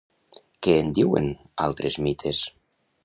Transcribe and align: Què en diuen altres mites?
Què 0.67 0.73
en 0.83 0.89
diuen 0.99 1.29
altres 1.67 1.99
mites? 2.07 2.45